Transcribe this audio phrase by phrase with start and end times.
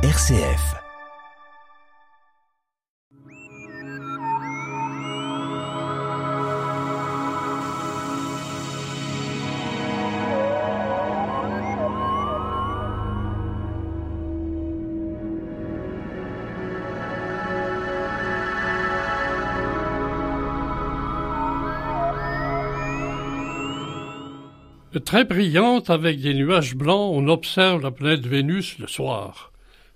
[0.00, 0.76] RCF.
[25.04, 29.50] Très brillante avec des nuages blancs, on observe la planète Vénus le soir.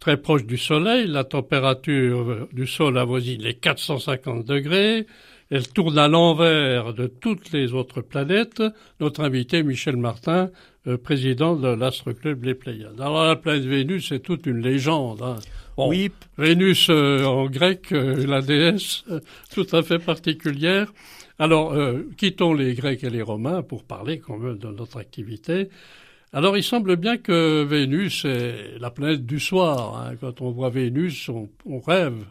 [0.00, 5.06] Très proche du Soleil, la température du sol avoisine les 450 degrés.
[5.50, 8.62] Elle tourne à l'envers de toutes les autres planètes.
[9.00, 10.50] Notre invité, Michel Martin,
[10.86, 13.00] euh, président de l'Astre Club Les Pléiades.
[13.00, 15.22] Alors la planète Vénus, c'est toute une légende.
[15.22, 15.36] Hein.
[15.78, 16.12] oui.
[16.36, 19.04] Vénus euh, en grec, euh, la déesse
[19.52, 20.92] tout à fait particulière.
[21.40, 21.72] Alors,
[22.16, 25.68] quittons les Grecs et les Romains pour parler quand même de notre activité.
[26.32, 29.96] Alors, il semble bien que Vénus est la planète du soir.
[29.96, 30.14] Hein.
[30.20, 32.24] Quand on voit Vénus, on, rêve.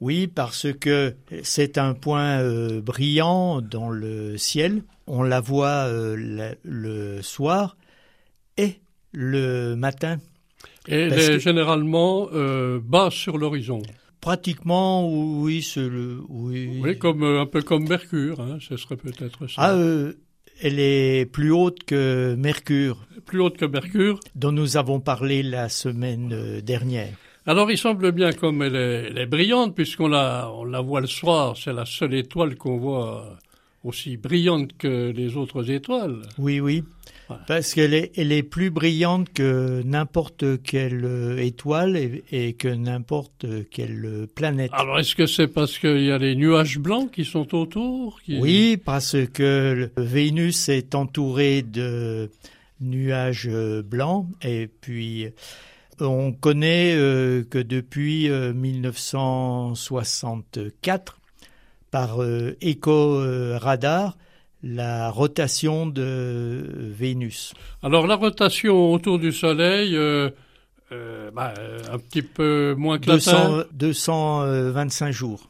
[0.00, 2.40] Oui, parce que c'est un point
[2.80, 4.82] brillant dans le ciel.
[5.06, 7.76] On la voit le soir
[8.56, 8.80] et
[9.12, 10.18] le matin.
[10.88, 13.82] Et elle est généralement euh, bas sur l'horizon.
[14.20, 16.80] Pratiquement, oui, le, oui.
[16.80, 19.54] oui comme, euh, un peu comme Mercure, hein, ce serait peut-être ça.
[19.58, 20.14] Ah, euh,
[20.60, 23.06] elle est plus haute que Mercure.
[23.26, 24.20] Plus haute que Mercure.
[24.34, 27.14] Dont nous avons parlé la semaine dernière.
[27.46, 31.00] Alors il semble bien comme elle est, elle est brillante, puisqu'on la, on la voit
[31.00, 33.36] le soir, c'est la seule étoile qu'on voit
[33.84, 36.22] aussi brillante que les autres étoiles.
[36.38, 36.84] Oui, oui.
[37.46, 41.96] Parce qu'elle est, elle est plus brillante que n'importe quelle euh, étoile
[42.30, 44.70] et, que n'importe quelle planète.
[44.74, 48.76] Alors est-ce que c'est parce qu'il y a les nuages blancs qui sont autour Oui,
[48.76, 52.30] parce que Vénus est entourée de
[52.80, 55.28] nuages euh, blancs et puis
[56.00, 61.21] on connaît euh, que depuis 1964
[61.92, 62.18] par
[62.60, 64.16] éco-radar,
[64.62, 67.52] la rotation de Vénus.
[67.82, 70.30] Alors la rotation autour du Soleil, euh,
[70.92, 71.54] euh, bah,
[71.90, 75.48] un petit peu moins que 200, 225 jours.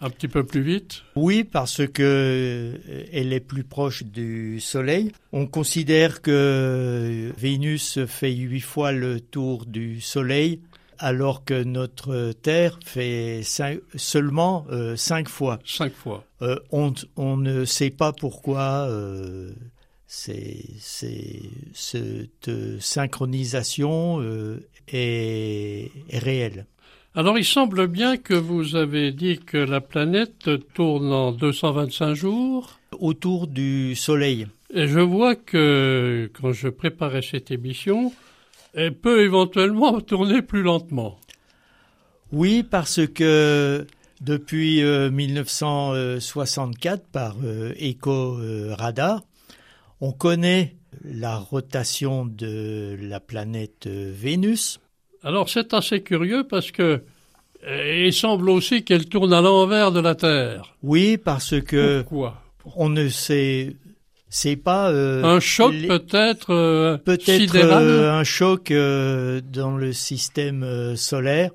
[0.00, 2.74] Un petit peu plus vite Oui, parce que
[3.12, 5.12] elle est plus proche du Soleil.
[5.32, 10.60] On considère que Vénus fait huit fois le tour du Soleil
[10.98, 13.42] alors que notre Terre fait
[13.96, 15.58] seulement euh, cinq fois.
[15.64, 16.24] Cinq fois.
[16.42, 19.50] Euh, on, ne sait pas pourquoi euh,
[20.06, 21.10] cette
[22.80, 24.22] synchronisation
[24.88, 26.66] est, est, réelle.
[27.16, 32.80] Alors il semble bien que vous avez dit que la planète tourne en 225 jours.
[32.98, 34.46] Autour du Soleil.
[34.72, 38.12] Et je vois que quand je préparais cette émission,
[38.74, 41.18] elle peut éventuellement tourner plus lentement.
[42.32, 43.86] Oui, parce que
[44.20, 49.22] depuis 1964, euh, par euh, éco-radar,
[50.00, 54.80] on connaît la rotation de la planète euh, Vénus.
[55.22, 57.02] Alors c'est assez curieux parce que
[57.66, 60.76] il semble aussi qu'elle tourne à l'envers de la Terre.
[60.82, 62.42] Oui, parce que Pourquoi?
[62.76, 63.74] on ne sait
[64.34, 71.52] c'est pas euh, un choc peut-être euh, peut-être euh, un choc dans le système solaire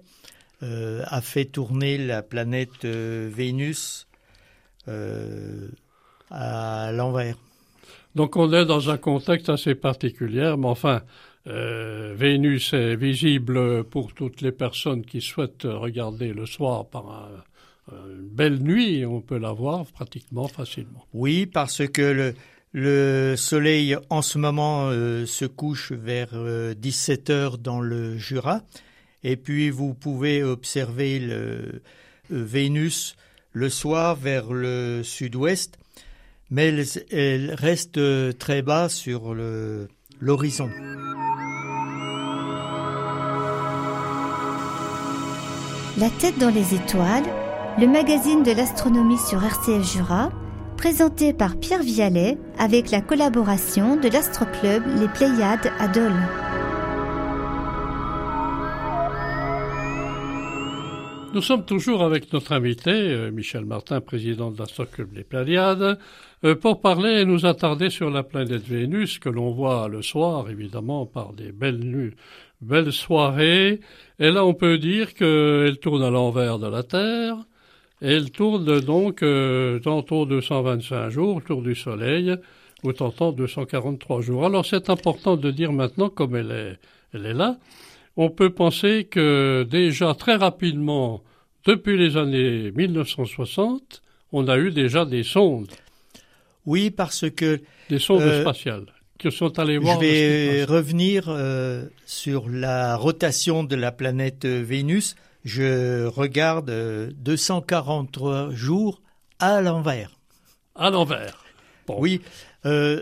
[0.62, 4.07] a fait tourner la planète Vénus
[4.88, 7.35] à l'envers.
[8.16, 11.01] Donc on est dans un contexte assez particulier, mais enfin,
[11.45, 17.29] Vénus est visible pour toutes les personnes qui souhaitent regarder le soir par
[17.91, 21.06] une belle nuit, on peut la voir pratiquement facilement.
[21.13, 22.34] Oui, parce que le,
[22.72, 26.30] le soleil en ce moment euh, se couche vers
[26.75, 28.62] 17 euh, heures dans le Jura
[29.24, 31.81] et puis vous pouvez observer le, euh,
[32.30, 33.16] Vénus
[33.53, 35.78] le soir vers le sud-ouest
[36.52, 36.74] mais
[37.12, 38.00] elle, reste
[38.40, 39.36] très bas sur
[40.19, 40.69] l'horizon.
[46.00, 47.25] La tête dans les étoiles,
[47.80, 50.31] le magazine de l'astronomie sur RCF Jura
[50.79, 56.13] présenté par Pierre Vialet avec la collaboration de l'Astroclub Les Pléiades à Dole.
[61.33, 65.99] Nous sommes toujours avec notre invité, euh, Michel Martin, président de l'Astroclub Les Pléiades,
[66.45, 70.49] euh, pour parler et nous attarder sur la planète Vénus que l'on voit le soir,
[70.49, 72.15] évidemment, par des belles nuits,
[72.61, 73.81] belles soirées.
[74.17, 77.35] Et là, on peut dire qu'elle tourne à l'envers de la Terre
[78.01, 82.36] elle tourne donc euh, tantôt 225 jours autour du Soleil
[82.84, 84.46] ou tantôt 243 jours.
[84.46, 86.80] Alors c'est important de dire maintenant, comme elle est,
[87.13, 87.57] elle est là,
[88.16, 91.24] on peut penser que déjà très rapidement,
[91.66, 94.01] depuis les années 1960,
[94.31, 95.72] on a eu déjà des sondes.
[96.66, 97.62] Oui, parce que...
[97.90, 98.86] Des sondes euh, spatiales
[99.18, 99.96] qui sont allées voir...
[99.96, 105.16] Je vais revenir euh, sur la rotation de la planète Vénus.
[105.50, 106.69] Je regarde
[107.18, 109.01] 243 jours
[109.40, 110.12] à l'envers.
[110.75, 111.44] À l'envers.
[111.88, 112.22] Oui.
[112.68, 113.01] Euh,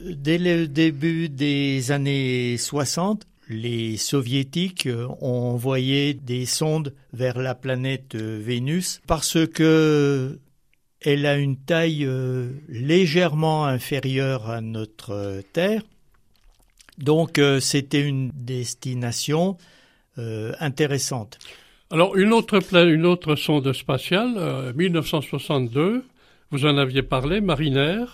[0.00, 4.88] dès le début des années 60, les soviétiques
[5.20, 10.40] ont envoyé des sondes vers la planète Vénus parce que
[11.02, 15.82] elle a une taille euh, légèrement inférieure à notre Terre.
[16.98, 19.56] Donc euh, c'était une destination
[20.16, 21.38] intéressante.
[21.90, 26.04] Alors une autre, une autre sonde spatiale, 1962,
[26.50, 28.04] vous en aviez parlé, Mariner.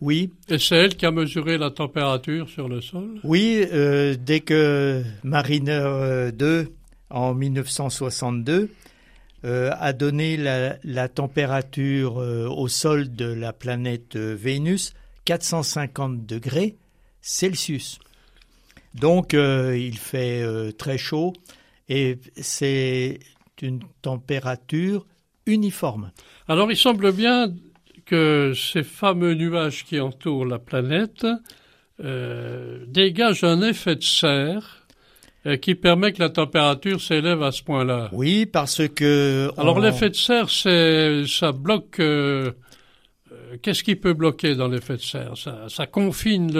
[0.00, 0.30] Oui.
[0.50, 3.20] Et c'est elle qui a mesuré la température sur le sol?
[3.24, 6.64] Oui, euh, dès que Mariner 2, euh,
[7.10, 8.70] en 1962,
[9.44, 14.92] euh, a donné la, température au sol de la planète Vénus
[15.24, 16.76] 450 degrés
[17.22, 17.98] Celsius.
[18.94, 21.32] Donc il fait très chaud
[21.88, 23.18] et c'est
[23.60, 25.06] une température
[25.46, 26.10] uniforme.
[26.48, 27.52] Alors il semble bien
[28.04, 31.26] que ces fameux nuages qui entourent la planète
[32.02, 34.86] euh, dégagent un effet de serre
[35.46, 38.08] euh, qui permet que la température s'élève à ce point-là.
[38.12, 39.50] Oui, parce que...
[39.56, 42.00] Alors l'effet de serre, c'est ça bloque...
[42.00, 42.52] Euh,
[43.62, 45.36] qu'est-ce qui peut bloquer dans l'effet de serre?
[45.36, 46.50] Ça, ça, confine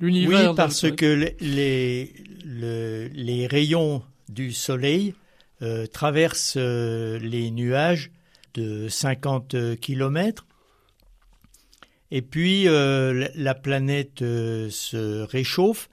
[0.00, 0.50] l'univers.
[0.50, 2.12] Oui, parce que les,
[2.44, 5.14] les rayons du Soleil
[5.92, 8.10] traversent les nuages
[8.54, 10.46] de 50 km.
[12.10, 15.88] Et puis euh, la planète euh, se réchauffe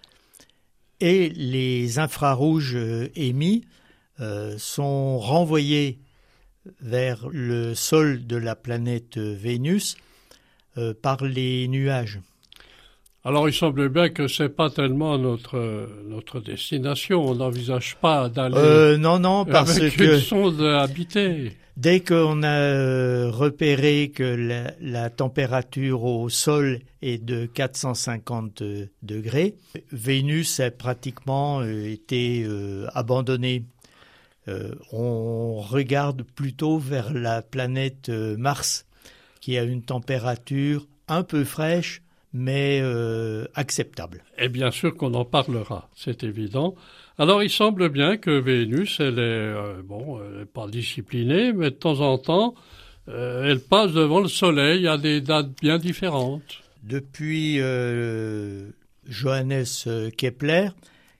[1.00, 3.66] et les infrarouges euh, émis
[4.58, 6.00] sont renvoyés
[6.82, 9.96] vers le sol de la planète Vénus
[11.02, 12.20] par les nuages.
[13.24, 17.26] Alors il semble bien que c'est pas tellement notre notre destination.
[17.26, 18.98] On n'envisage pas d'aller.
[18.98, 21.52] non non parce avec que une sonde habitée.
[21.78, 24.24] Dès qu'on a euh, repéré que
[24.82, 28.64] la, température au sol est de 450
[29.04, 29.58] degrés,
[29.92, 33.64] Vénus a pratiquement euh, été euh, abandonnée.
[34.92, 38.87] on regarde plutôt vers la planète Mars,
[39.48, 42.02] qui a une température un peu fraîche,
[42.34, 42.84] mais
[43.56, 44.26] acceptable.
[44.38, 46.76] Et bien sûr qu'on en parlera, c'est évident.
[47.18, 51.76] Alors il semble bien que Vénus, elle est euh, bon, elle pas disciplinée, mais de
[51.78, 52.56] temps en temps,
[53.08, 56.62] euh, elle passe devant le Soleil à des dates bien différentes.
[56.84, 58.70] Depuis euh,
[59.08, 59.64] Johannes
[60.18, 60.72] Kepler,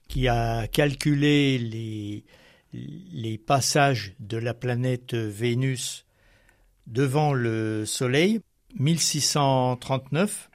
[0.06, 2.24] qui a calculé les,
[2.74, 6.04] les passages de la planète Vénus
[6.88, 8.40] devant le Soleil,
[8.78, 10.50] 1639,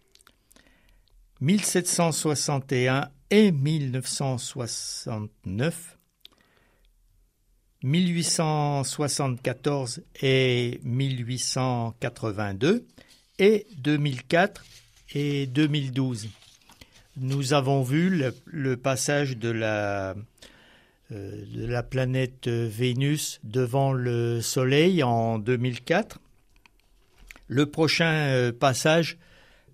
[1.42, 5.98] 1761 et 1969,
[7.84, 12.88] 1874 et 1882
[13.40, 14.64] et 2004
[15.16, 16.30] et 2012.
[17.18, 20.16] Nous avons vu le, passage de la,
[21.12, 26.20] euh, de la planète Vénus devant le Soleil en 2004.
[27.54, 29.18] Le prochain euh, passage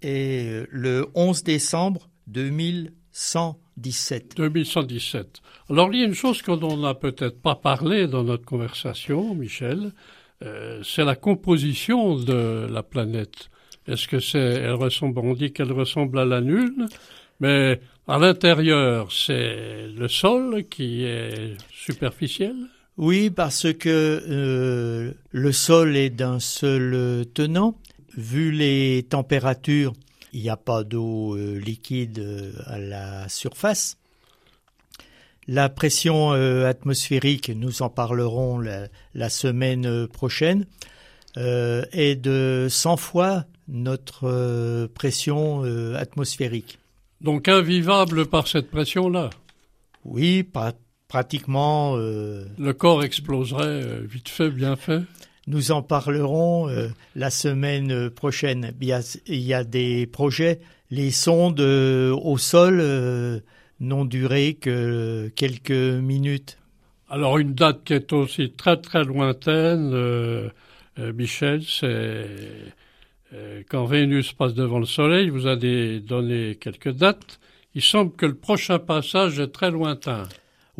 [0.02, 2.92] est le 11 décembre 2000.
[3.12, 4.38] 2117.
[4.38, 5.42] 2117.
[5.70, 9.92] Alors il y a une chose qu'on n'a peut-être pas parlé dans notre conversation, Michel,
[10.44, 13.50] euh, c'est la composition de la planète.
[13.88, 16.88] Est-ce que c'est, elle ressemble, on dit qu'elle ressemble à la Lune,
[17.40, 22.56] mais à l'intérieur, c'est le sol qui est superficiel?
[23.00, 23.88] Oui, parce que
[24.28, 27.78] euh, le sol est d'un seul tenant.
[28.18, 29.94] Vu les températures
[30.34, 33.98] il n'y a pas d'eau euh, liquide euh, à la surface.
[35.48, 40.68] La pression atmosphérique, nous en parlerons la, semaine prochaine,
[41.36, 45.64] est de 100 fois notre pression
[45.96, 46.78] atmosphérique.
[47.22, 49.32] Donc invivable par cette pression-là?
[50.06, 50.44] Oui,
[51.10, 51.98] pratiquement.
[51.98, 55.02] Le corps exploserait vite fait, bien fait
[55.50, 58.72] nous en parlerons euh, la semaine prochaine.
[58.80, 58.88] Il
[59.40, 60.60] y, a, des projets.
[60.92, 63.40] Les sondes euh, au sol euh,
[63.80, 66.60] n'ont duré que quelques minutes.
[67.10, 70.52] Alors une date qui est aussi très très lointaine,
[71.16, 72.28] Michel, c'est
[73.68, 75.30] quand Vénus passe devant le Soleil.
[75.30, 77.40] Vous avez donné quelques dates.
[77.74, 80.28] Il semble que le prochain passage est très lointain.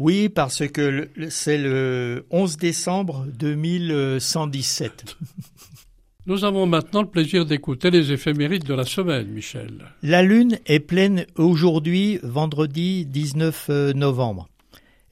[0.02, 5.18] Oui, parce que c'est le 11 décembre 2117.
[6.26, 9.74] Nous avons maintenant le plaisir d'écouter les éphémérides de la semaine, Michel.
[10.02, 14.48] La Lune est pleine aujourd'hui, vendredi 19 euh, novembre.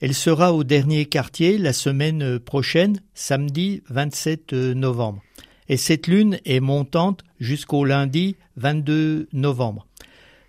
[0.00, 5.20] Elle sera au dernier quartier la semaine prochaine, samedi 27 euh, novembre.
[5.68, 9.86] Et cette lune est montante jusqu'au lundi 22 novembre.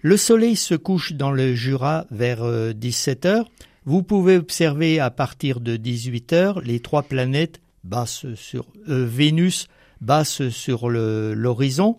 [0.01, 3.49] Le soleil se couche dans le Jura vers 17 euh, heures.
[3.89, 9.65] Vous pouvez observer à partir de 18 heures les trois planètes basses sur Vénus,
[9.99, 11.97] basse sur l'horizon.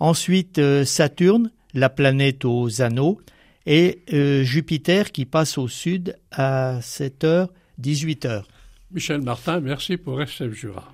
[0.00, 3.22] Ensuite, euh, Saturne, la planète aux anneaux,
[3.64, 7.48] et euh, Jupiter qui passe au sud à 7h,
[7.80, 8.42] 18h.
[8.90, 10.92] Michel Martin, merci pour SF Jura.